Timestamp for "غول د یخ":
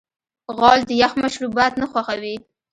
0.55-1.11